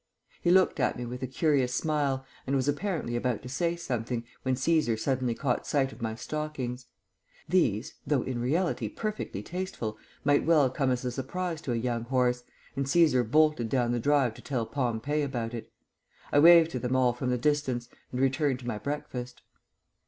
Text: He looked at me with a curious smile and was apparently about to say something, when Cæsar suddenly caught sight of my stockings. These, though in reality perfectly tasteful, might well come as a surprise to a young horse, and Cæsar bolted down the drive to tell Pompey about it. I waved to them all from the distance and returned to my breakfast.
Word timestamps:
He 0.41 0.49
looked 0.49 0.79
at 0.79 0.97
me 0.97 1.05
with 1.05 1.21
a 1.21 1.27
curious 1.27 1.75
smile 1.75 2.25
and 2.47 2.55
was 2.55 2.67
apparently 2.67 3.15
about 3.15 3.43
to 3.43 3.49
say 3.49 3.75
something, 3.75 4.23
when 4.41 4.55
Cæsar 4.55 4.97
suddenly 4.97 5.35
caught 5.35 5.67
sight 5.67 5.91
of 5.91 6.01
my 6.01 6.15
stockings. 6.15 6.87
These, 7.47 7.93
though 8.07 8.23
in 8.23 8.41
reality 8.41 8.89
perfectly 8.89 9.43
tasteful, 9.43 9.99
might 10.23 10.43
well 10.43 10.71
come 10.71 10.89
as 10.89 11.05
a 11.05 11.11
surprise 11.11 11.61
to 11.61 11.71
a 11.73 11.75
young 11.75 12.05
horse, 12.05 12.43
and 12.75 12.87
Cæsar 12.87 13.29
bolted 13.29 13.69
down 13.69 13.91
the 13.91 13.99
drive 13.99 14.33
to 14.33 14.41
tell 14.41 14.65
Pompey 14.65 15.21
about 15.21 15.53
it. 15.53 15.71
I 16.31 16.39
waved 16.39 16.71
to 16.71 16.79
them 16.79 16.95
all 16.95 17.13
from 17.13 17.29
the 17.29 17.37
distance 17.37 17.87
and 18.11 18.21
returned 18.21 18.57
to 18.61 18.67
my 18.67 18.79
breakfast. 18.79 19.43